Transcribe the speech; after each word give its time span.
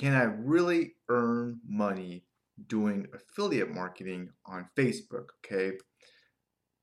can 0.00 0.14
I 0.14 0.22
really 0.22 0.94
earn 1.10 1.60
money 1.68 2.24
doing 2.68 3.06
affiliate 3.12 3.70
marketing 3.70 4.30
on 4.46 4.66
Facebook? 4.74 5.26
Okay, 5.44 5.76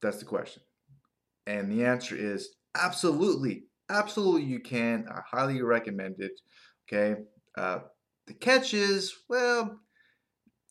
that's 0.04 0.20
the 0.20 0.26
question. 0.26 0.62
And 1.48 1.72
the 1.72 1.84
answer 1.84 2.16
is 2.16 2.58
absolutely, 2.76 3.64
absolutely 3.90 4.44
you 4.44 4.60
can. 4.60 5.08
I 5.10 5.22
highly 5.26 5.60
recommend 5.64 6.18
it. 6.20 6.40
Okay, 6.88 7.20
uh, 7.58 7.80
the 8.28 8.36
catch 8.36 8.76
is, 8.76 9.16
well, 9.28 9.80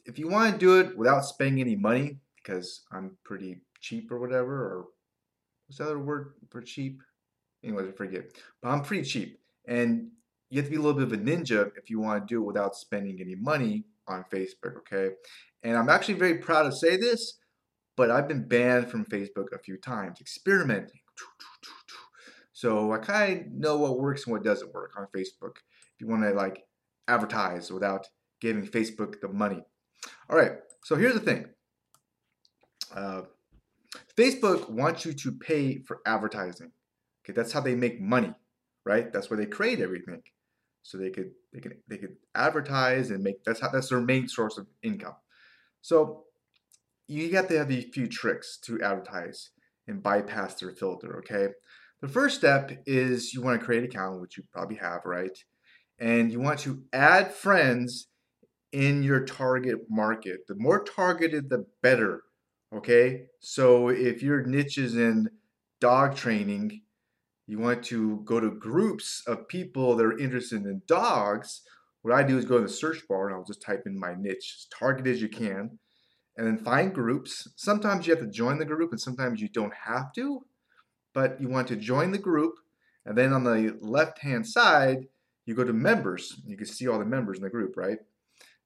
if 0.04 0.16
you 0.16 0.28
want 0.28 0.52
to 0.52 0.58
do 0.58 0.78
it 0.78 0.96
without 0.96 1.24
spending 1.24 1.60
any 1.60 1.74
money, 1.74 2.20
because 2.36 2.84
I'm 2.92 3.16
pretty 3.24 3.60
cheap 3.80 4.12
or 4.12 4.20
whatever, 4.20 4.54
or 4.54 4.84
what's 5.66 5.78
the 5.78 5.84
other 5.84 5.98
word 5.98 6.34
for 6.50 6.62
cheap? 6.62 7.02
Anyways, 7.64 7.88
I 7.88 7.90
forget. 7.90 8.26
But 8.62 8.68
I'm 8.68 8.82
pretty 8.82 9.02
cheap. 9.02 9.40
And 9.66 10.12
you 10.50 10.58
have 10.58 10.66
to 10.66 10.70
be 10.70 10.76
a 10.76 10.80
little 10.80 10.94
bit 10.94 11.12
of 11.12 11.12
a 11.12 11.22
ninja 11.22 11.70
if 11.76 11.90
you 11.90 12.00
want 12.00 12.22
to 12.22 12.34
do 12.34 12.42
it 12.42 12.46
without 12.46 12.76
spending 12.76 13.20
any 13.20 13.34
money 13.34 13.84
on 14.06 14.24
Facebook, 14.32 14.76
okay? 14.78 15.14
And 15.62 15.76
I'm 15.76 15.88
actually 15.88 16.14
very 16.14 16.38
proud 16.38 16.64
to 16.64 16.72
say 16.72 16.96
this, 16.96 17.38
but 17.96 18.10
I've 18.10 18.28
been 18.28 18.46
banned 18.46 18.88
from 18.90 19.04
Facebook 19.04 19.52
a 19.52 19.58
few 19.58 19.76
times, 19.76 20.20
experimenting. 20.20 21.00
So 22.52 22.92
I 22.92 22.98
kind 22.98 23.40
of 23.40 23.52
know 23.52 23.76
what 23.76 23.98
works 23.98 24.24
and 24.24 24.32
what 24.32 24.44
doesn't 24.44 24.72
work 24.72 24.92
on 24.96 25.06
Facebook. 25.14 25.56
If 25.94 26.00
you 26.00 26.06
want 26.06 26.22
to 26.22 26.30
like 26.30 26.64
advertise 27.08 27.70
without 27.70 28.06
giving 28.40 28.66
Facebook 28.66 29.20
the 29.20 29.28
money. 29.28 29.62
All 30.30 30.36
right, 30.36 30.52
so 30.84 30.96
here's 30.96 31.14
the 31.14 31.20
thing. 31.20 31.46
Uh, 32.94 33.22
Facebook 34.16 34.70
wants 34.70 35.04
you 35.04 35.12
to 35.12 35.32
pay 35.32 35.78
for 35.78 36.00
advertising. 36.06 36.70
Okay, 37.24 37.34
that's 37.34 37.52
how 37.52 37.60
they 37.60 37.74
make 37.74 38.00
money, 38.00 38.32
right? 38.84 39.12
That's 39.12 39.28
where 39.28 39.36
they 39.36 39.46
create 39.46 39.80
everything. 39.80 40.22
So 40.86 40.98
they 40.98 41.10
could 41.10 41.32
they 41.52 41.58
could 41.58 41.78
they 41.88 41.98
could 41.98 42.16
advertise 42.36 43.10
and 43.10 43.22
make 43.22 43.42
that's 43.44 43.60
how 43.60 43.70
that's 43.70 43.88
their 43.88 44.00
main 44.00 44.28
source 44.28 44.56
of 44.56 44.68
income. 44.84 45.16
So 45.82 46.26
you 47.08 47.34
have 47.34 47.48
to 47.48 47.58
have 47.58 47.72
a 47.72 47.80
few 47.80 48.06
tricks 48.06 48.56
to 48.66 48.80
advertise 48.80 49.50
and 49.88 50.00
bypass 50.00 50.54
their 50.54 50.70
filter, 50.70 51.18
okay? 51.18 51.52
The 52.02 52.08
first 52.08 52.36
step 52.36 52.70
is 52.86 53.34
you 53.34 53.42
want 53.42 53.58
to 53.58 53.64
create 53.64 53.82
an 53.82 53.90
account, 53.90 54.20
which 54.20 54.36
you 54.36 54.44
probably 54.52 54.76
have, 54.76 55.00
right? 55.04 55.36
And 55.98 56.30
you 56.30 56.40
want 56.40 56.60
to 56.60 56.82
add 56.92 57.32
friends 57.32 58.08
in 58.70 59.02
your 59.02 59.24
target 59.24 59.78
market. 59.88 60.40
The 60.46 60.54
more 60.56 60.84
targeted, 60.84 61.48
the 61.48 61.66
better, 61.82 62.22
okay? 62.72 63.26
So 63.40 63.88
if 63.88 64.22
your 64.22 64.44
niche 64.44 64.78
is 64.78 64.96
in 64.96 65.30
dog 65.80 66.14
training, 66.16 66.82
you 67.46 67.58
want 67.58 67.82
to 67.84 68.22
go 68.24 68.40
to 68.40 68.50
groups 68.50 69.22
of 69.26 69.48
people 69.48 69.96
that 69.96 70.04
are 70.04 70.18
interested 70.18 70.64
in 70.64 70.82
dogs. 70.86 71.62
What 72.02 72.14
I 72.14 72.22
do 72.22 72.38
is 72.38 72.44
go 72.44 72.56
in 72.56 72.62
the 72.62 72.68
search 72.68 73.06
bar 73.08 73.28
and 73.28 73.36
I'll 73.36 73.44
just 73.44 73.62
type 73.62 73.84
in 73.86 73.98
my 73.98 74.14
niche, 74.18 74.54
as 74.58 74.66
targeted 74.76 75.14
as 75.14 75.22
you 75.22 75.28
can 75.28 75.78
and 76.36 76.46
then 76.46 76.58
find 76.58 76.94
groups. 76.94 77.48
Sometimes 77.56 78.06
you 78.06 78.14
have 78.14 78.24
to 78.24 78.30
join 78.30 78.58
the 78.58 78.64
group 78.64 78.90
and 78.90 79.00
sometimes 79.00 79.40
you 79.40 79.48
don't 79.48 79.72
have 79.74 80.12
to, 80.14 80.44
but 81.14 81.40
you 81.40 81.48
want 81.48 81.68
to 81.68 81.76
join 81.76 82.10
the 82.10 82.18
group. 82.18 82.54
And 83.04 83.16
then 83.16 83.32
on 83.32 83.44
the 83.44 83.76
left 83.80 84.18
hand 84.18 84.46
side, 84.46 85.06
you 85.46 85.54
go 85.54 85.64
to 85.64 85.72
members. 85.72 86.40
You 86.46 86.56
can 86.56 86.66
see 86.66 86.88
all 86.88 86.98
the 86.98 87.04
members 87.04 87.38
in 87.38 87.44
the 87.44 87.50
group, 87.50 87.76
right? 87.76 87.98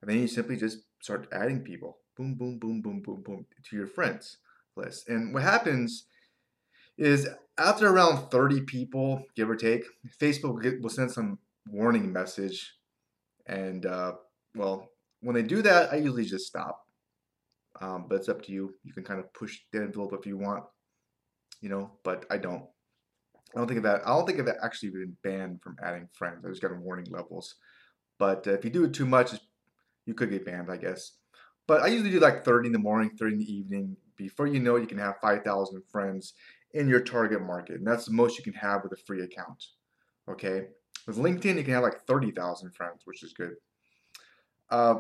And 0.00 0.10
then 0.10 0.18
you 0.18 0.26
simply 0.26 0.56
just 0.56 0.78
start 1.00 1.28
adding 1.32 1.60
people. 1.60 1.98
Boom, 2.16 2.34
boom, 2.34 2.58
boom, 2.58 2.80
boom, 2.80 3.02
boom, 3.02 3.22
boom 3.22 3.46
to 3.68 3.76
your 3.76 3.86
friends 3.86 4.38
list. 4.76 5.08
And 5.08 5.32
what 5.32 5.42
happens 5.42 6.06
is 7.00 7.28
after 7.58 7.88
around 7.88 8.30
30 8.30 8.62
people, 8.62 9.24
give 9.34 9.50
or 9.50 9.56
take, 9.56 9.82
Facebook 10.20 10.80
will 10.80 10.90
send 10.90 11.10
some 11.10 11.38
warning 11.68 12.12
message. 12.12 12.74
And 13.46 13.84
uh, 13.84 14.12
well, 14.54 14.88
when 15.20 15.34
they 15.34 15.42
do 15.42 15.60
that, 15.62 15.92
I 15.92 15.96
usually 15.96 16.24
just 16.24 16.46
stop 16.46 16.86
um, 17.80 18.06
but 18.08 18.16
it's 18.16 18.28
up 18.28 18.42
to 18.42 18.52
you. 18.52 18.74
You 18.84 18.92
can 18.92 19.04
kind 19.04 19.20
of 19.20 19.32
push 19.32 19.60
the 19.72 19.78
envelope 19.78 20.12
if 20.18 20.26
you 20.26 20.36
want, 20.36 20.64
you 21.60 21.68
know. 21.68 21.92
But 22.04 22.26
I 22.30 22.38
don't. 22.38 22.64
I 23.54 23.58
don't 23.58 23.66
think 23.66 23.78
of 23.78 23.84
that. 23.84 24.02
I 24.06 24.10
don't 24.10 24.26
think 24.26 24.38
of 24.38 24.46
that 24.46 24.58
actually 24.62 24.90
been 24.90 25.16
banned 25.24 25.60
from 25.62 25.76
adding 25.82 26.08
friends. 26.12 26.44
I 26.44 26.50
just 26.50 26.62
got 26.62 26.76
warning 26.76 27.06
levels. 27.10 27.56
But 28.18 28.46
uh, 28.46 28.52
if 28.52 28.64
you 28.64 28.70
do 28.70 28.84
it 28.84 28.94
too 28.94 29.06
much, 29.06 29.32
you 30.06 30.14
could 30.14 30.30
get 30.30 30.44
banned, 30.44 30.70
I 30.70 30.76
guess. 30.76 31.12
But 31.66 31.82
I 31.82 31.88
usually 31.88 32.10
do 32.10 32.20
like 32.20 32.44
30 32.44 32.68
in 32.68 32.72
the 32.72 32.78
morning, 32.78 33.10
30 33.18 33.32
in 33.32 33.38
the 33.38 33.52
evening. 33.52 33.96
Before 34.16 34.46
you 34.46 34.60
know 34.60 34.76
it, 34.76 34.82
you 34.82 34.86
can 34.86 34.98
have 34.98 35.16
5,000 35.20 35.82
friends 35.90 36.34
in 36.74 36.88
your 36.88 37.00
target 37.00 37.42
market. 37.42 37.76
And 37.76 37.86
that's 37.86 38.06
the 38.06 38.12
most 38.12 38.38
you 38.38 38.44
can 38.44 38.52
have 38.54 38.82
with 38.82 38.92
a 38.92 39.02
free 39.04 39.22
account. 39.22 39.64
Okay? 40.28 40.68
With 41.06 41.16
LinkedIn, 41.16 41.56
you 41.56 41.64
can 41.64 41.74
have 41.74 41.82
like 41.82 42.06
30,000 42.06 42.70
friends, 42.72 43.02
which 43.04 43.22
is 43.22 43.32
good. 43.32 43.54
Uh, 44.70 44.94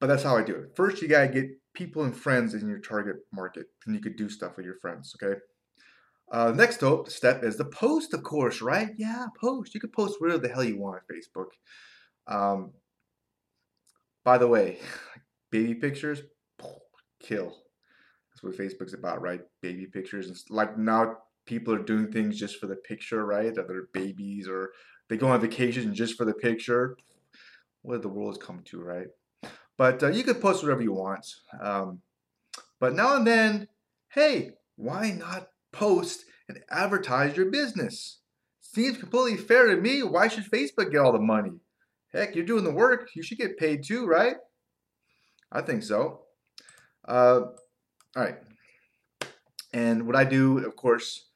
but 0.00 0.08
that's 0.08 0.22
how 0.22 0.36
I 0.36 0.42
do 0.42 0.54
it. 0.56 0.76
First, 0.76 1.00
you 1.00 1.08
got 1.08 1.22
to 1.22 1.28
get 1.28 1.50
people 1.74 2.04
and 2.04 2.16
friends 2.16 2.54
in 2.54 2.68
your 2.68 2.80
target 2.80 3.16
market, 3.32 3.66
and 3.86 3.94
you 3.94 4.00
could 4.00 4.16
do 4.16 4.28
stuff 4.28 4.56
with 4.56 4.66
your 4.66 4.76
friends. 4.76 5.14
Okay. 5.22 5.38
Uh, 6.32 6.50
next 6.50 6.82
step 7.08 7.44
is 7.44 7.56
the 7.56 7.64
post, 7.66 8.12
of 8.12 8.22
course, 8.24 8.60
right? 8.60 8.90
Yeah, 8.96 9.26
post. 9.40 9.74
You 9.74 9.80
can 9.80 9.90
post 9.90 10.20
whatever 10.20 10.40
the 10.40 10.48
hell 10.48 10.64
you 10.64 10.78
want 10.78 10.96
on 10.96 11.16
Facebook. 11.16 11.50
Um, 12.26 12.72
by 14.24 14.38
the 14.38 14.48
way, 14.48 14.80
baby 15.50 15.74
pictures, 15.74 16.22
kill. 17.22 17.56
That's 18.36 18.58
what 18.58 18.66
Facebook's 18.66 18.92
about, 18.92 19.22
right? 19.22 19.40
Baby 19.62 19.86
pictures. 19.86 20.26
And 20.26 20.36
like 20.50 20.76
now, 20.76 21.18
people 21.46 21.72
are 21.72 21.82
doing 21.82 22.12
things 22.12 22.38
just 22.38 22.60
for 22.60 22.66
the 22.66 22.76
picture, 22.76 23.24
right? 23.24 23.56
Other 23.56 23.88
babies, 23.94 24.46
or 24.46 24.72
they 25.08 25.16
go 25.16 25.28
on 25.28 25.40
vacation 25.40 25.94
just 25.94 26.16
for 26.16 26.26
the 26.26 26.34
picture. 26.34 26.98
What 27.82 28.02
the 28.02 28.08
world 28.08 28.36
has 28.36 28.44
come 28.44 28.62
to, 28.66 28.82
right? 28.82 29.06
But 29.78 30.02
uh, 30.02 30.08
you 30.08 30.22
could 30.22 30.40
post 30.40 30.62
whatever 30.62 30.82
you 30.82 30.92
want. 30.92 31.26
Um, 31.60 32.00
but 32.78 32.94
now 32.94 33.16
and 33.16 33.26
then, 33.26 33.68
hey, 34.08 34.50
why 34.74 35.12
not 35.12 35.48
post 35.72 36.24
and 36.48 36.58
advertise 36.70 37.36
your 37.36 37.50
business? 37.50 38.18
Seems 38.60 38.98
completely 38.98 39.38
fair 39.38 39.66
to 39.66 39.76
me. 39.76 40.02
Why 40.02 40.28
should 40.28 40.50
Facebook 40.50 40.90
get 40.90 41.00
all 41.00 41.12
the 41.12 41.18
money? 41.18 41.52
Heck, 42.12 42.34
you're 42.34 42.44
doing 42.44 42.64
the 42.64 42.70
work. 42.70 43.08
You 43.14 43.22
should 43.22 43.38
get 43.38 43.56
paid 43.56 43.82
too, 43.84 44.06
right? 44.06 44.36
I 45.52 45.62
think 45.62 45.82
so. 45.82 46.22
Uh, 47.06 47.40
all 48.16 48.22
right. 48.22 48.36
And 49.72 50.06
what 50.06 50.16
I 50.16 50.24
do, 50.24 50.58
of 50.58 50.74
course, 50.74 51.26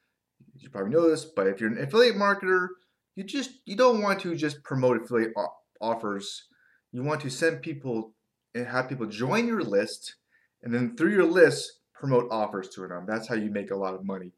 you 0.55 0.69
probably 0.69 0.91
know 0.91 1.07
this, 1.09 1.25
but 1.25 1.47
if 1.47 1.61
you're 1.61 1.71
an 1.71 1.81
affiliate 1.81 2.15
marketer, 2.15 2.67
you 3.15 3.23
just 3.23 3.51
you 3.65 3.75
don't 3.75 4.01
want 4.01 4.19
to 4.21 4.35
just 4.35 4.63
promote 4.63 5.01
affiliate 5.01 5.33
offers. 5.79 6.45
You 6.91 7.03
want 7.03 7.21
to 7.21 7.29
send 7.29 7.61
people 7.61 8.13
and 8.55 8.65
have 8.65 8.89
people 8.89 9.05
join 9.05 9.47
your 9.47 9.63
list, 9.63 10.15
and 10.63 10.73
then 10.73 10.97
through 10.97 11.11
your 11.11 11.25
list, 11.25 11.81
promote 11.93 12.27
offers 12.31 12.69
to 12.69 12.87
them. 12.87 13.05
That's 13.07 13.27
how 13.27 13.35
you 13.35 13.51
make 13.51 13.71
a 13.71 13.75
lot 13.75 13.93
of 13.93 14.03
money, 14.03 14.33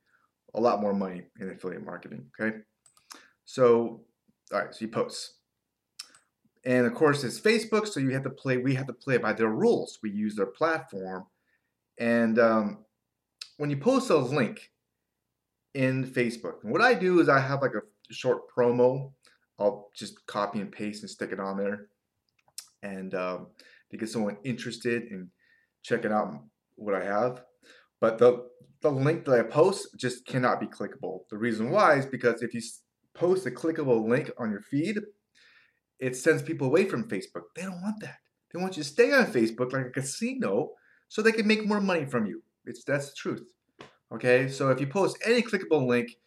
a 0.53 0.59
lot 0.59 0.81
more 0.81 0.93
money 0.93 1.23
in 1.39 1.49
affiliate 1.49 1.85
marketing. 1.85 2.25
Okay. 2.39 2.57
So, 3.45 4.01
all 4.51 4.59
right, 4.59 4.73
so 4.73 4.79
you 4.81 4.89
post. 4.89 5.35
And 6.65 6.85
of 6.85 6.93
course, 6.93 7.23
it's 7.23 7.39
Facebook, 7.39 7.87
so 7.87 7.99
you 7.99 8.11
have 8.11 8.23
to 8.23 8.29
play. 8.29 8.57
We 8.57 8.75
have 8.75 8.87
to 8.87 8.93
play 8.93 9.17
by 9.17 9.33
their 9.33 9.49
rules. 9.49 9.99
We 10.01 10.11
use 10.11 10.35
their 10.35 10.45
platform, 10.45 11.25
and 11.99 12.39
um, 12.39 12.85
when 13.57 13.69
you 13.69 13.77
post 13.77 14.09
a 14.09 14.17
link 14.17 14.71
in 15.73 16.05
Facebook, 16.05 16.63
what 16.63 16.81
I 16.81 16.93
do 16.93 17.19
is 17.19 17.29
I 17.29 17.39
have 17.39 17.61
like 17.61 17.73
a 17.75 18.13
short 18.13 18.43
promo. 18.55 19.11
I'll 19.59 19.89
just 19.95 20.25
copy 20.25 20.59
and 20.59 20.71
paste 20.71 21.03
and 21.03 21.09
stick 21.09 21.31
it 21.31 21.39
on 21.39 21.57
there, 21.57 21.87
and 22.81 23.13
um, 23.13 23.47
to 23.91 23.97
get 23.97 24.09
someone 24.09 24.37
interested 24.43 25.03
in 25.11 25.29
checking 25.83 26.11
out 26.11 26.33
what 26.75 26.95
I 26.95 27.03
have. 27.03 27.43
But 28.01 28.17
the 28.17 28.47
the 28.81 28.91
link 28.91 29.25
that 29.25 29.39
I 29.39 29.43
post 29.43 29.87
just 29.97 30.25
cannot 30.25 30.59
be 30.59 30.67
clickable. 30.67 31.21
The 31.29 31.37
reason 31.37 31.69
why 31.69 31.95
is 31.95 32.05
because 32.05 32.41
if 32.41 32.53
you 32.53 32.61
post 33.13 33.45
a 33.45 33.51
clickable 33.51 34.07
link 34.07 34.31
on 34.37 34.51
your 34.51 34.61
feed, 34.61 34.99
it 35.99 36.15
sends 36.17 36.41
people 36.41 36.67
away 36.67 36.85
from 36.85 37.07
Facebook. 37.07 37.43
They 37.55 37.61
don't 37.61 37.81
want 37.81 38.01
that. 38.01 38.17
They 38.51 38.61
want 38.61 38.75
you 38.75 38.83
to 38.83 38.89
stay 38.89 39.13
on 39.13 39.27
Facebook 39.27 39.71
like 39.71 39.85
a 39.85 39.89
casino 39.89 40.71
so 41.07 41.21
they 41.21 41.31
can 41.31 41.47
make 41.47 41.65
more 41.65 41.81
money 41.81 42.05
from 42.05 42.25
you. 42.25 42.43
It's 42.65 42.83
that's 42.83 43.09
the 43.09 43.15
truth. 43.15 43.51
Okay, 44.11 44.47
so 44.47 44.69
if 44.69 44.79
you 44.79 44.87
post 44.87 45.17
any 45.25 45.41
clickable 45.41 45.87
link, 45.87 46.17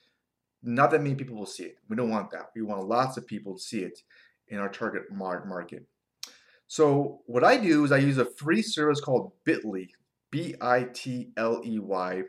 not 0.63 0.91
that 0.91 1.03
many 1.03 1.15
people 1.15 1.37
will 1.37 1.47
see 1.47 1.65
it. 1.65 1.79
We 1.89 1.97
don't 1.97 2.11
want 2.11 2.31
that. 2.33 2.51
We 2.55 2.63
want 2.63 2.89
lots 2.89 3.17
of 3.17 3.27
people 3.27 3.55
to 3.55 3.63
see 3.63 3.81
it 3.81 4.01
in 4.49 4.59
our 4.59 4.69
target 4.69 5.05
market. 5.13 5.87
So 6.67 7.21
what 7.27 7.45
I 7.45 7.57
do 7.57 7.85
is 7.85 7.93
I 7.93 7.99
use 7.99 8.19
a 8.19 8.25
free 8.25 8.63
service 8.63 9.01
called 9.01 9.33
Bitly, 9.45 9.91
B-I-T-L-E-Y. 10.31 12.23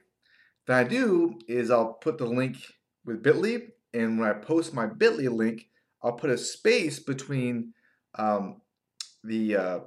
That 0.68 0.78
I 0.78 0.84
do 0.84 1.40
is 1.48 1.72
I'll 1.72 1.94
put 1.94 2.18
the 2.18 2.26
link 2.26 2.58
with 3.06 3.24
Bitly, 3.24 3.70
and 3.94 4.20
when 4.20 4.30
I 4.30 4.34
post 4.34 4.74
my 4.74 4.86
Bitly 4.86 5.32
link, 5.34 5.70
I'll 6.04 6.14
put 6.14 6.30
a 6.30 6.38
space 6.38 7.00
between 7.00 7.74
um, 8.16 8.62
the 9.24 9.56
uh, 9.56 9.80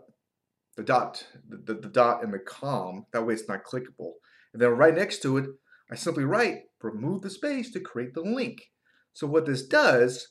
the 0.76 0.82
dot, 0.82 1.26
the, 1.49 1.75
the, 1.75 1.88
dot 1.88 2.22
and 2.22 2.32
the 2.32 2.38
com. 2.38 3.06
That 3.12 3.26
way 3.26 3.34
it's 3.34 3.49
not 3.49 3.64
clickable. 3.64 4.12
And 4.52 4.61
then 4.61 4.70
right 4.70 4.94
next 4.94 5.20
to 5.22 5.37
it, 5.38 5.46
I 5.90 5.96
simply 5.96 6.25
write 6.25 6.62
remove 6.82 7.22
the 7.22 7.31
space 7.31 7.70
to 7.72 7.81
create 7.81 8.14
the 8.14 8.22
link. 8.22 8.70
So 9.12 9.26
what 9.26 9.46
this 9.46 9.67
does, 9.67 10.28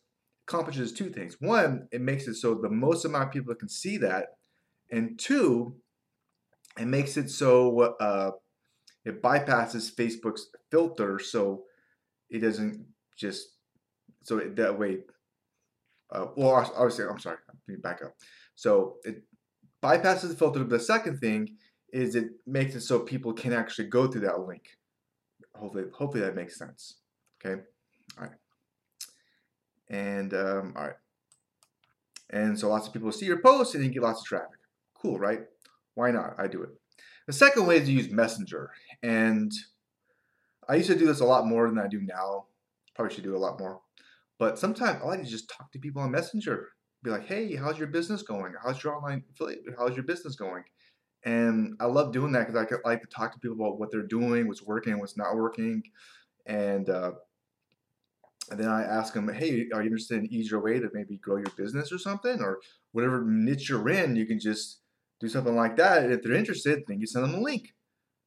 accomplishes 0.47 0.91
two 0.91 1.09
things. 1.09 1.37
One, 1.39 1.87
it 1.91 2.01
makes 2.01 2.27
it 2.27 2.35
so 2.35 2.55
the 2.55 2.69
most 2.69 3.05
amount 3.05 3.25
of 3.25 3.31
people 3.31 3.53
can 3.55 3.69
see 3.69 3.97
that, 3.97 4.27
and 4.91 5.19
two, 5.19 5.75
it 6.79 6.85
makes 6.85 7.17
it 7.17 7.29
so 7.29 7.95
uh, 7.99 8.31
it 9.05 9.21
bypasses 9.21 9.93
Facebook's 9.93 10.47
filter, 10.71 11.19
so 11.19 11.63
it 12.29 12.39
doesn't 12.39 12.85
just 13.17 13.49
so 14.23 14.39
that 14.39 14.79
way. 14.79 14.99
Uh, 16.11 16.25
well, 16.35 16.71
obviously, 16.75 17.05
I'm 17.05 17.19
sorry. 17.19 17.37
Let 17.47 17.57
me 17.67 17.75
back 17.81 18.01
up. 18.03 18.15
So 18.55 18.95
it 19.03 19.23
bypasses 19.83 20.29
the 20.29 20.35
filter. 20.35 20.59
But 20.59 20.69
the 20.69 20.79
second 20.79 21.19
thing 21.19 21.57
is 21.91 22.15
it 22.15 22.29
makes 22.45 22.75
it 22.75 22.81
so 22.81 22.99
people 22.99 23.33
can 23.33 23.53
actually 23.53 23.87
go 23.87 24.07
through 24.07 24.21
that 24.21 24.41
link. 24.41 24.77
Hopefully, 25.55 25.85
hopefully 25.93 26.23
that 26.23 26.35
makes 26.35 26.57
sense. 26.57 26.95
Okay. 27.43 27.61
All 28.17 28.23
right. 28.23 28.33
And 29.89 30.33
um, 30.33 30.73
all 30.75 30.85
right. 30.85 30.95
And 32.29 32.57
so 32.59 32.69
lots 32.69 32.87
of 32.87 32.93
people 32.93 33.11
see 33.11 33.25
your 33.25 33.41
post 33.41 33.75
and 33.75 33.83
you 33.83 33.89
get 33.89 34.03
lots 34.03 34.21
of 34.21 34.27
traffic. 34.27 34.59
Cool, 34.93 35.17
right? 35.17 35.41
Why 35.95 36.11
not? 36.11 36.35
I 36.37 36.47
do 36.47 36.61
it. 36.61 36.69
The 37.25 37.33
second 37.33 37.65
way 37.65 37.77
is 37.77 37.87
to 37.87 37.91
use 37.91 38.09
Messenger. 38.09 38.71
And 39.01 39.51
I 40.67 40.75
used 40.75 40.89
to 40.89 40.97
do 40.97 41.07
this 41.07 41.21
a 41.21 41.25
lot 41.25 41.47
more 41.47 41.67
than 41.67 41.79
I 41.79 41.87
do 41.87 42.01
now. 42.01 42.45
Probably 42.95 43.13
should 43.13 43.23
do 43.23 43.35
a 43.35 43.37
lot 43.37 43.59
more. 43.59 43.81
But 44.37 44.59
sometimes 44.59 45.01
I 45.01 45.07
like 45.07 45.23
to 45.23 45.29
just 45.29 45.49
talk 45.49 45.71
to 45.71 45.79
people 45.79 46.01
on 46.01 46.11
Messenger. 46.11 46.69
Be 47.03 47.11
like, 47.11 47.27
hey, 47.27 47.55
how's 47.55 47.77
your 47.77 47.87
business 47.87 48.23
going? 48.23 48.53
How's 48.61 48.83
your 48.83 48.95
online 48.95 49.23
affiliate? 49.31 49.61
How's 49.77 49.95
your 49.95 50.03
business 50.03 50.35
going? 50.35 50.63
And 51.23 51.75
I 51.79 51.85
love 51.85 52.11
doing 52.11 52.31
that 52.33 52.47
because 52.47 52.67
I 52.85 52.89
like 52.89 53.01
to 53.01 53.07
talk 53.07 53.33
to 53.33 53.39
people 53.39 53.55
about 53.55 53.79
what 53.79 53.91
they're 53.91 54.03
doing, 54.03 54.47
what's 54.47 54.63
working, 54.63 54.99
what's 54.99 55.17
not 55.17 55.35
working. 55.35 55.83
And, 56.45 56.89
uh, 56.89 57.11
and 58.51 58.59
then 58.59 58.67
I 58.67 58.83
ask 58.83 59.13
them, 59.13 59.31
hey, 59.31 59.67
are 59.73 59.81
you 59.81 59.87
interested 59.87 60.19
in 60.19 60.33
easier 60.33 60.59
way 60.59 60.79
to 60.79 60.89
maybe 60.93 61.17
grow 61.17 61.37
your 61.37 61.51
business 61.55 61.91
or 61.91 61.99
something? 61.99 62.41
Or 62.41 62.59
whatever 62.91 63.23
niche 63.25 63.69
you're 63.69 63.89
in, 63.89 64.15
you 64.15 64.25
can 64.25 64.39
just 64.39 64.79
do 65.19 65.29
something 65.29 65.55
like 65.55 65.77
that. 65.77 66.03
And 66.03 66.13
if 66.13 66.21
they're 66.23 66.33
interested, 66.33 66.83
then 66.87 66.99
you 66.99 67.07
send 67.07 67.25
them 67.25 67.35
a 67.35 67.41
link. 67.41 67.73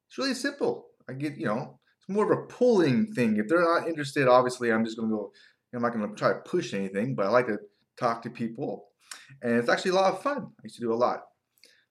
It's 0.07 0.17
really 0.17 0.33
simple. 0.33 0.87
I 1.09 1.13
get, 1.13 1.37
you 1.37 1.45
know, 1.45 1.79
it's 1.99 2.07
more 2.07 2.31
of 2.31 2.37
a 2.37 2.43
pulling 2.43 3.11
thing. 3.13 3.37
If 3.37 3.47
they're 3.47 3.61
not 3.61 3.87
interested, 3.87 4.27
obviously, 4.27 4.71
I'm 4.71 4.85
just 4.85 4.97
going 4.97 5.09
to 5.09 5.15
go, 5.15 5.31
I'm 5.73 5.81
not 5.81 5.93
going 5.93 6.07
to 6.07 6.15
try 6.15 6.29
to 6.29 6.39
push 6.39 6.73
anything, 6.73 7.15
but 7.15 7.25
I 7.25 7.29
like 7.29 7.47
to 7.47 7.57
talk 7.97 8.21
to 8.23 8.29
people. 8.29 8.87
And 9.41 9.53
it's 9.53 9.69
actually 9.69 9.91
a 9.91 9.95
lot 9.95 10.13
of 10.13 10.21
fun. 10.21 10.37
I 10.37 10.63
used 10.63 10.75
to 10.75 10.81
do 10.81 10.93
a 10.93 10.95
lot. 10.95 11.23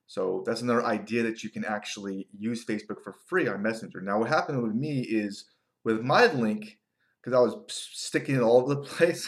So 0.07 0.43
that's 0.45 0.61
another 0.61 0.85
idea 0.85 1.23
that 1.23 1.43
you 1.43 1.49
can 1.49 1.65
actually 1.65 2.27
use 2.37 2.65
Facebook 2.65 3.01
for 3.03 3.15
free 3.27 3.47
on 3.47 3.61
Messenger. 3.61 4.01
Now, 4.01 4.19
what 4.19 4.29
happened 4.29 4.61
with 4.61 4.75
me 4.75 4.99
is 5.01 5.45
with 5.83 6.01
my 6.01 6.27
link, 6.27 6.77
because 7.21 7.35
I 7.35 7.41
was 7.41 7.55
sticking 7.67 8.35
it 8.35 8.41
all 8.41 8.57
over 8.57 8.75
the 8.75 8.81
place, 8.89 9.27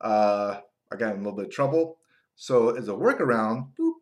uh, 0.00 0.60
I 0.92 0.96
got 0.96 1.14
in 1.14 1.20
a 1.20 1.22
little 1.22 1.36
bit 1.36 1.46
of 1.46 1.52
trouble. 1.52 1.98
So 2.36 2.70
as 2.70 2.88
a 2.88 2.92
workaround, 2.92 3.68
boop, 3.78 3.94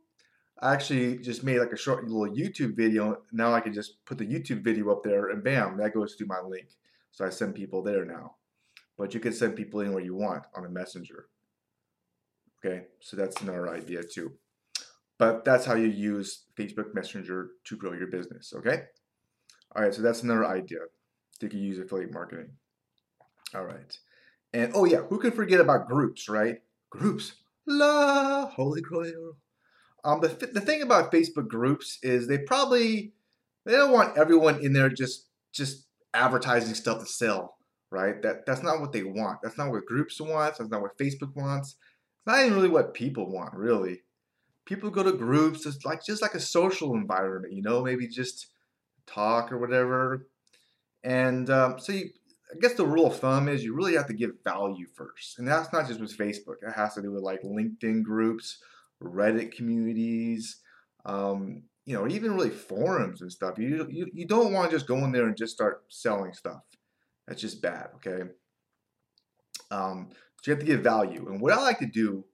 I 0.61 0.73
actually 0.73 1.19
just 1.19 1.45
made 1.45 1.61
like 1.61 1.73
a 1.73 1.77
short 1.77 2.05
little 2.09 2.35
YouTube 2.35 2.77
video. 2.77 3.23
Now 3.33 3.53
I 3.55 3.61
can 3.61 3.73
just 3.73 4.05
put 4.05 4.19
the 4.19 4.27
YouTube 4.27 4.63
video 4.63 4.91
up 4.91 5.05
there 5.05 5.31
and 5.31 5.43
bam, 5.43 5.77
that 5.79 5.95
goes 5.95 6.17
to 6.17 6.27
my 6.27 6.41
link. 6.41 6.69
So 7.13 7.25
I 7.25 7.31
send 7.31 7.55
people 7.55 7.83
there 7.83 8.05
now. 8.05 8.37
But 8.97 9.15
you 9.15 9.21
can 9.21 9.33
send 9.33 9.57
people 9.57 9.81
anywhere 9.81 10.03
you 10.03 10.15
want 10.15 10.45
on 10.57 10.65
a 10.65 10.69
messenger. 10.69 11.27
Okay, 12.65 12.87
so 13.01 13.17
that's 13.17 13.41
another 13.41 13.69
idea 13.69 14.03
too. 14.03 14.33
But 15.19 15.45
that's 15.45 15.65
how 15.65 15.75
you 15.75 15.89
use 15.89 16.45
Facebook 16.57 16.95
Messenger 16.95 17.51
to 17.65 17.77
grow 17.77 17.93
your 17.93 18.07
business. 18.07 18.53
Okay. 18.57 18.83
All 19.75 19.83
right, 19.83 19.95
so 19.95 20.03
that's 20.03 20.23
another 20.23 20.47
idea. 20.47 20.79
that 21.41 21.53
You 21.53 21.61
use 21.61 21.79
affiliate 21.79 22.13
marketing. 22.13 22.51
All 23.55 23.65
right. 23.65 23.99
And 24.53 24.73
oh 24.75 24.85
yeah, 24.85 24.99
who 24.99 25.19
can 25.19 25.33
forget 25.33 25.61
about 25.61 25.89
groups, 25.89 26.29
right? 26.29 26.59
Groups. 26.91 27.35
La 27.67 28.47
holy 28.47 28.81
grail. 28.81 29.37
Um, 30.05 30.21
the, 30.21 30.29
the 30.29 30.61
thing 30.61 30.81
about 30.81 31.13
Facebook 31.13 31.49
groups 31.49 31.99
is 32.03 32.27
they 32.27 32.39
probably 32.39 33.13
they 33.67 33.73
don't 33.73 33.93
want 33.93 34.17
everyone 34.17 34.65
in 34.65 34.73
there 34.73 34.89
just 34.89 35.27
just 35.53 35.87
advertising 36.15 36.75
stuff 36.75 37.01
to 37.01 37.07
sell, 37.07 37.57
right? 37.91 38.23
That 38.23 38.47
that's 38.47 38.63
not 38.63 38.81
what 38.81 38.93
they 38.93 39.03
want. 39.03 39.41
That's 39.43 39.59
not 39.59 39.71
what 39.71 39.85
groups 39.85 40.21
want. 40.21 40.57
That's 40.57 40.71
not 40.71 40.81
what 40.81 40.97
Facebook 40.97 41.37
wants. 41.37 41.77
Not 42.29 42.41
even 42.41 42.55
really 42.55 42.69
what 42.69 42.95
people 42.95 43.31
want, 43.31 43.55
really. 43.55 44.03
People 44.67 44.91
go 44.91 45.03
to 45.03 45.13
groups. 45.13 45.67
It's 45.67 45.85
like 45.85 46.05
just 46.05 46.23
like 46.23 46.35
a 46.35 46.41
social 46.41 46.95
environment, 46.95 47.55
you 47.55 47.63
know, 47.63 47.83
maybe 47.83 48.07
just 48.07 48.49
talk 49.07 49.51
or 49.51 49.59
whatever. 49.59 50.29
And 51.03 51.49
um, 51.49 51.81
so 51.81 51.93
you, 51.93 52.11
I 52.53 52.59
guess 52.61 52.75
the 52.75 52.87
rule 52.87 53.07
of 53.07 53.19
thumb 53.19 53.49
is 53.49 53.65
you 53.65 53.75
really 53.75 53.97
have 53.97 54.07
to 54.09 54.13
give 54.13 54.33
value 54.45 54.87
first, 54.95 55.39
and 55.39 55.49
that's 55.49 55.73
not 55.73 55.89
just 55.89 56.01
with 56.01 56.17
Facebook. 56.17 56.57
It 56.63 56.73
has 56.73 56.95
to 56.95 57.03
do 57.03 57.13
with 57.13 57.23
like 57.23 57.43
LinkedIn 57.43 58.03
groups 58.03 58.59
Reddit 59.03 59.53
communities, 59.53 60.61
um, 61.07 61.63
you 61.87 61.95
know, 61.95 62.09
even 62.09 62.35
really 62.35 62.51
forums 62.51 63.23
and 63.23 63.31
stuff. 63.33 63.59
You, 63.59 63.87
you, 63.91 64.11
you 64.13 64.27
don't 64.27 64.53
want 64.53 64.71
to 64.71 64.77
just 64.77 64.89
go 64.89 64.97
in 64.99 65.13
there 65.13 65.27
and 65.27 65.37
just 65.37 65.55
start 65.55 65.85
selling 65.89 66.35
stuff. 66.35 66.61
That's 67.27 67.41
just 67.41 67.63
bad, 67.63 67.89
okay? 67.97 68.25
Um, 69.71 70.11
so 70.41 70.51
you 70.51 70.55
have 70.55 70.61
to 70.61 70.67
give 70.67 70.81
value. 70.81 71.29
And 71.29 71.41
what 71.41 71.53
I 71.53 71.61
like 71.61 71.79
to 71.81 71.87
do 71.87 72.25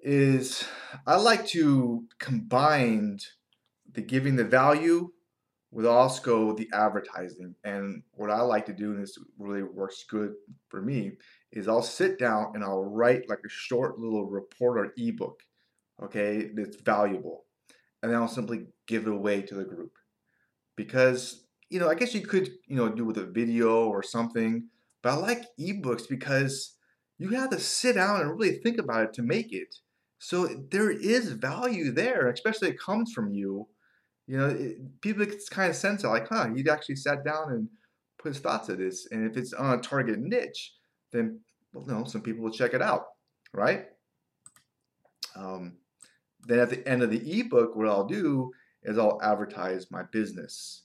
is 0.00 0.64
I 1.06 1.16
like 1.16 1.46
to 1.48 2.04
combine 2.18 3.18
the 3.92 4.02
giving 4.02 4.36
the 4.36 4.44
value 4.44 5.10
with 5.70 5.86
also 5.86 6.54
the 6.54 6.68
advertising. 6.72 7.54
And 7.64 8.02
what 8.12 8.30
I 8.30 8.40
like 8.42 8.66
to 8.66 8.72
do, 8.72 8.92
and 8.92 9.02
this 9.02 9.18
really 9.38 9.62
works 9.62 10.04
good 10.08 10.34
for 10.68 10.82
me, 10.82 11.12
is 11.50 11.66
I'll 11.66 11.82
sit 11.82 12.18
down 12.18 12.52
and 12.54 12.62
I'll 12.62 12.84
write 12.84 13.28
like 13.28 13.40
a 13.44 13.48
short 13.48 13.98
little 13.98 14.26
report 14.26 14.78
or 14.78 14.92
ebook, 14.96 15.40
okay, 16.02 16.50
that's 16.54 16.76
valuable. 16.76 17.44
And 18.02 18.12
then 18.12 18.20
I'll 18.20 18.28
simply 18.28 18.66
give 18.86 19.06
it 19.06 19.12
away 19.12 19.42
to 19.42 19.54
the 19.54 19.64
group. 19.64 19.92
Because, 20.76 21.44
you 21.70 21.80
know, 21.80 21.88
I 21.88 21.94
guess 21.94 22.14
you 22.14 22.20
could, 22.22 22.50
you 22.66 22.76
know, 22.76 22.88
do 22.88 23.04
with 23.04 23.18
a 23.18 23.26
video 23.26 23.86
or 23.88 24.02
something, 24.02 24.68
but 25.02 25.12
I 25.12 25.16
like 25.16 25.44
ebooks 25.58 26.08
because 26.08 26.76
you 27.18 27.30
have 27.30 27.50
to 27.50 27.60
sit 27.60 27.94
down 27.94 28.20
and 28.20 28.30
really 28.30 28.58
think 28.58 28.78
about 28.78 29.04
it 29.04 29.12
to 29.14 29.22
make 29.22 29.52
it. 29.52 29.74
So 30.18 30.46
there 30.70 30.90
is 30.90 31.32
value 31.32 31.90
there, 31.90 32.28
especially 32.28 32.68
it 32.68 32.80
comes 32.80 33.12
from 33.12 33.32
you. 33.32 33.68
You 34.26 34.38
know, 34.38 34.48
it, 34.48 35.00
people 35.00 35.26
kind 35.50 35.70
of 35.70 35.76
sense 35.76 36.04
it 36.04 36.08
like, 36.08 36.28
huh, 36.28 36.50
you 36.54 36.64
actually 36.70 36.96
sat 36.96 37.24
down 37.24 37.50
and 37.50 37.68
put 38.18 38.28
his 38.28 38.38
thoughts 38.38 38.68
of 38.68 38.78
this. 38.78 39.08
And 39.10 39.28
if 39.28 39.36
it's 39.36 39.52
on 39.52 39.78
a 39.78 39.82
target 39.82 40.18
niche, 40.20 40.74
then 41.12 41.40
well, 41.72 41.84
no, 41.86 42.04
some 42.04 42.22
people 42.22 42.44
will 42.44 42.52
check 42.52 42.74
it 42.74 42.82
out, 42.82 43.06
right? 43.52 43.86
Um, 45.34 45.78
then 46.46 46.58
at 46.58 46.70
the 46.70 46.86
end 46.86 47.02
of 47.02 47.10
the 47.10 47.40
ebook, 47.40 47.74
what 47.76 47.88
I'll 47.88 48.06
do 48.06 48.50
is 48.82 48.98
I'll 48.98 49.20
advertise 49.22 49.90
my 49.90 50.02
business, 50.12 50.84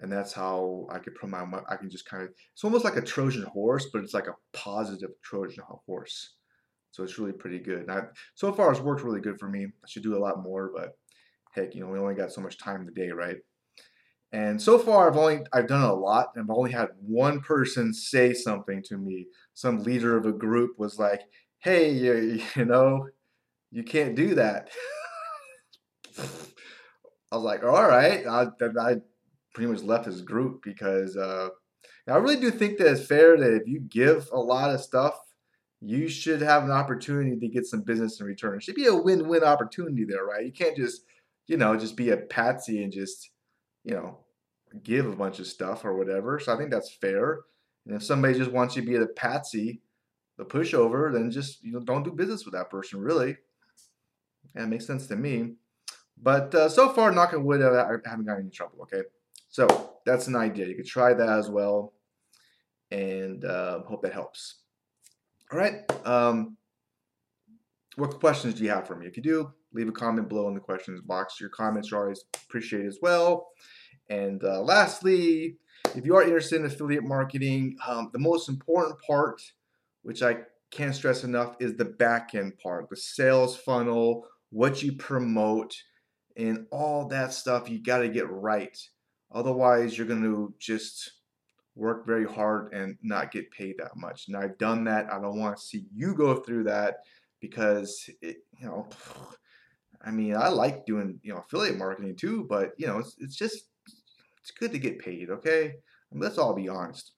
and 0.00 0.12
that's 0.12 0.32
how 0.32 0.86
I 0.90 0.98
can 0.98 1.14
promote. 1.14 1.48
My, 1.48 1.60
I 1.68 1.76
can 1.76 1.90
just 1.90 2.08
kind 2.08 2.22
of 2.22 2.30
it's 2.52 2.64
almost 2.64 2.84
like 2.84 2.96
a 2.96 3.02
Trojan 3.02 3.44
horse, 3.44 3.86
but 3.92 4.02
it's 4.02 4.14
like 4.14 4.28
a 4.28 4.34
positive 4.52 5.10
Trojan 5.22 5.64
horse. 5.86 6.34
So 6.92 7.04
it's 7.04 7.18
really 7.18 7.32
pretty 7.32 7.60
good. 7.60 7.82
And 7.82 7.92
I, 7.92 8.02
so 8.34 8.52
far, 8.52 8.72
it's 8.72 8.80
worked 8.80 9.04
really 9.04 9.20
good 9.20 9.38
for 9.38 9.48
me. 9.48 9.64
I 9.66 9.88
should 9.88 10.02
do 10.02 10.16
a 10.16 10.18
lot 10.18 10.42
more, 10.42 10.72
but 10.74 10.98
heck, 11.52 11.74
you 11.74 11.80
know, 11.80 11.88
we 11.88 11.98
only 11.98 12.14
got 12.14 12.32
so 12.32 12.40
much 12.40 12.58
time 12.58 12.80
in 12.80 12.86
the 12.86 12.92
day, 12.92 13.10
right? 13.10 13.36
And 14.32 14.60
so 14.62 14.78
far, 14.78 15.08
I've 15.10 15.16
only 15.16 15.40
I've 15.52 15.66
done 15.66 15.82
a 15.82 15.92
lot, 15.92 16.28
and 16.34 16.44
I've 16.44 16.56
only 16.56 16.70
had 16.70 16.88
one 17.00 17.40
person 17.40 17.92
say 17.92 18.32
something 18.32 18.82
to 18.84 18.96
me. 18.96 19.26
Some 19.54 19.82
leader 19.82 20.16
of 20.16 20.24
a 20.26 20.32
group 20.32 20.78
was 20.78 20.98
like, 20.98 21.22
"Hey, 21.58 21.90
you, 21.92 22.40
you 22.56 22.64
know, 22.64 23.08
you 23.72 23.82
can't 23.82 24.14
do 24.14 24.34
that." 24.36 24.70
I 26.18 27.36
was 27.36 27.44
like, 27.44 27.64
"All 27.64 27.88
right." 27.88 28.24
I, 28.26 28.46
I 28.80 28.96
pretty 29.54 29.70
much 29.70 29.82
left 29.82 30.06
his 30.06 30.22
group 30.22 30.62
because 30.62 31.16
uh, 31.16 31.48
I 32.08 32.16
really 32.16 32.40
do 32.40 32.50
think 32.50 32.78
that 32.78 32.90
it's 32.90 33.06
fair 33.06 33.36
that 33.36 33.54
if 33.54 33.66
you 33.66 33.80
give 33.80 34.28
a 34.32 34.38
lot 34.38 34.74
of 34.74 34.80
stuff, 34.80 35.14
you 35.80 36.08
should 36.08 36.42
have 36.42 36.64
an 36.64 36.70
opportunity 36.70 37.38
to 37.38 37.48
get 37.48 37.66
some 37.66 37.82
business 37.82 38.20
in 38.20 38.26
return. 38.26 38.56
It 38.56 38.62
should 38.62 38.74
be 38.74 38.86
a 38.86 38.94
win-win 38.94 39.44
opportunity 39.44 40.04
there, 40.04 40.24
right? 40.24 40.44
You 40.44 40.52
can't 40.52 40.76
just, 40.76 41.04
you 41.46 41.56
know, 41.56 41.76
just 41.76 41.96
be 41.96 42.10
a 42.10 42.16
patsy 42.16 42.82
and 42.82 42.92
just 42.92 43.30
you 43.84 43.94
know, 43.94 44.18
give 44.82 45.06
a 45.06 45.16
bunch 45.16 45.38
of 45.38 45.46
stuff 45.46 45.84
or 45.84 45.96
whatever. 45.96 46.38
So 46.38 46.54
I 46.54 46.56
think 46.56 46.70
that's 46.70 46.92
fair. 46.94 47.40
And 47.86 47.96
if 47.96 48.02
somebody 48.02 48.34
just 48.34 48.52
wants 48.52 48.76
you 48.76 48.82
to 48.82 48.88
be 48.88 48.98
the 48.98 49.06
patsy, 49.06 49.80
the 50.36 50.44
pushover, 50.44 51.12
then 51.12 51.30
just 51.30 51.62
you 51.62 51.72
know 51.72 51.80
don't 51.80 52.02
do 52.02 52.12
business 52.12 52.44
with 52.44 52.54
that 52.54 52.70
person. 52.70 53.00
Really, 53.00 53.36
and 54.54 54.64
it 54.64 54.68
makes 54.68 54.86
sense 54.86 55.06
to 55.08 55.16
me. 55.16 55.54
But 56.22 56.54
uh, 56.54 56.68
so 56.68 56.90
far, 56.90 57.10
knock 57.10 57.32
on 57.32 57.44
wood, 57.44 57.62
I 57.62 57.96
haven't 58.08 58.26
got 58.26 58.38
any 58.38 58.50
trouble. 58.50 58.82
Okay, 58.82 59.02
so 59.50 59.94
that's 60.06 60.26
an 60.26 60.36
idea. 60.36 60.66
You 60.66 60.76
could 60.76 60.86
try 60.86 61.12
that 61.12 61.28
as 61.28 61.50
well, 61.50 61.92
and 62.90 63.44
uh, 63.44 63.80
hope 63.82 64.02
that 64.02 64.12
helps. 64.12 64.60
All 65.52 65.58
right. 65.58 65.82
Um, 66.06 66.56
what 67.96 68.20
questions 68.20 68.54
do 68.54 68.64
you 68.64 68.70
have 68.70 68.86
for 68.86 68.96
me? 68.96 69.06
If 69.06 69.16
you 69.16 69.22
do, 69.22 69.52
leave 69.72 69.88
a 69.88 69.92
comment 69.92 70.28
below 70.28 70.48
in 70.48 70.54
the 70.54 70.60
questions 70.60 71.00
box. 71.00 71.40
Your 71.40 71.50
comments 71.50 71.92
are 71.92 72.02
always 72.02 72.24
appreciated 72.44 72.86
as 72.86 72.98
well. 73.02 73.48
And 74.08 74.42
uh, 74.44 74.60
lastly, 74.60 75.56
if 75.96 76.06
you 76.06 76.14
are 76.16 76.22
interested 76.22 76.60
in 76.60 76.66
affiliate 76.66 77.04
marketing, 77.04 77.76
um, 77.86 78.10
the 78.12 78.18
most 78.18 78.48
important 78.48 78.96
part, 79.06 79.42
which 80.02 80.22
I 80.22 80.38
can't 80.70 80.94
stress 80.94 81.24
enough 81.24 81.56
is 81.58 81.76
the 81.76 81.84
back 81.84 82.34
end 82.34 82.58
part, 82.58 82.88
the 82.88 82.96
sales 82.96 83.56
funnel, 83.56 84.26
what 84.50 84.82
you 84.82 84.92
promote, 84.92 85.74
and 86.36 86.66
all 86.70 87.08
that 87.08 87.32
stuff 87.32 87.68
you 87.68 87.82
got 87.82 87.98
to 87.98 88.08
get 88.08 88.30
right. 88.30 88.78
Otherwise, 89.32 89.96
you're 89.96 90.06
going 90.06 90.22
to 90.22 90.54
just 90.58 91.12
work 91.76 92.06
very 92.06 92.26
hard 92.26 92.72
and 92.72 92.96
not 93.02 93.30
get 93.30 93.50
paid 93.50 93.76
that 93.78 93.96
much. 93.96 94.28
And 94.28 94.36
I've 94.36 94.58
done 94.58 94.84
that. 94.84 95.12
I 95.12 95.20
don't 95.20 95.38
want 95.38 95.56
to 95.56 95.62
see 95.62 95.86
you 95.94 96.14
go 96.14 96.36
through 96.36 96.64
that 96.64 96.96
because 97.40 98.08
it, 98.20 98.38
you 98.58 98.66
know, 98.66 98.88
I 100.02 100.10
mean, 100.10 100.34
I 100.34 100.48
like 100.48 100.86
doing 100.86 101.20
you 101.22 101.32
know 101.32 101.40
affiliate 101.40 101.76
marketing 101.76 102.16
too, 102.16 102.46
but 102.48 102.72
you 102.78 102.86
know, 102.86 102.98
it's, 102.98 103.16
it's 103.18 103.36
just 103.36 103.64
it's 104.40 104.50
good 104.50 104.72
to 104.72 104.78
get 104.78 104.98
paid. 104.98 105.28
Okay, 105.28 105.66
I 105.66 106.14
mean, 106.14 106.22
let's 106.22 106.38
all 106.38 106.54
be 106.54 106.68
honest. 106.68 107.12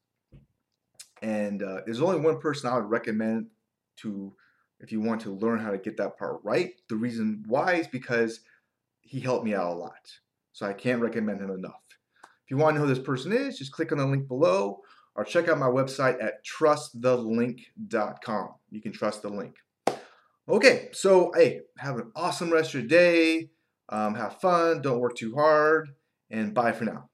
And 1.23 1.63
uh, 1.63 1.83
there's 1.85 2.01
only 2.01 2.19
one 2.19 2.41
person 2.41 2.69
I 2.69 2.75
would 2.75 2.91
recommend 2.91 3.47
to 3.99 4.35
if 4.81 4.91
you 4.91 5.01
want 5.01 5.21
to 5.21 5.31
learn 5.31 5.61
how 5.61 5.71
to 5.71 5.79
get 5.79 5.97
that 5.99 6.19
part 6.19 6.41
right. 6.43 6.73
The 6.89 6.97
reason 6.97 7.45
why 7.47 7.75
is 7.75 7.87
because 7.87 8.41
he 9.01 9.21
helped 9.21 9.45
me 9.45 9.55
out 9.55 9.73
a 9.73 9.75
lot. 9.75 9.93
So 10.53 10.67
I 10.67 10.73
can't 10.73 11.01
recommend 11.01 11.41
him 11.41 11.51
enough. 11.51 11.82
You 12.53 12.59
want 12.59 12.75
to 12.75 12.81
know 12.81 12.87
who 12.87 12.95
this 12.95 13.03
person 13.03 13.33
is, 13.33 13.57
just 13.57 13.73
click 13.73 13.93
on 13.93 13.99
the 13.99 14.05
link 14.05 14.29
below 14.29 14.83
or 15.15 15.25
check 15.25 15.49
out 15.49 15.59
my 15.59 15.69
website 15.69 16.23
at 16.23 16.45
trustthelink.com. 16.45 18.49
You 18.69 18.83
can 18.83 18.93
trust 18.93 19.23
the 19.23 19.31
link. 19.31 19.57
Okay, 20.47 20.91
so 20.93 21.33
hey, 21.35 21.61
have 21.79 21.97
an 21.97 22.13
awesome 22.15 22.53
rest 22.53 22.75
of 22.75 22.81
your 22.81 22.89
day. 22.89 23.49
Um, 23.89 24.15
have 24.17 24.39
fun, 24.39 24.83
don't 24.83 25.01
work 25.01 25.17
too 25.17 25.35
hard, 25.35 25.89
and 26.31 26.53
bye 26.53 26.73
for 26.73 26.85
now. 26.85 27.09